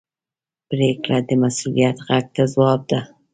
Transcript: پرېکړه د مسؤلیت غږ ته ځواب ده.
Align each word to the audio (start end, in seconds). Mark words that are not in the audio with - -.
پرېکړه 0.69 1.19
د 1.27 1.31
مسؤلیت 1.43 1.97
غږ 2.07 2.25
ته 2.35 2.43
ځواب 2.53 2.81
ده. 2.91 2.99